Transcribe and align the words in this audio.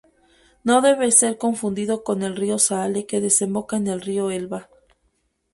No 0.63 0.81
debe 0.81 1.11
ser 1.11 1.37
confundido 1.37 2.03
con 2.03 2.23
el 2.23 2.35
río 2.35 2.57
Saale 2.57 3.05
que 3.05 3.21
desemboca 3.21 3.77
en 3.77 3.85
el 3.85 4.01
río 4.01 4.31
Elba. 4.31 4.67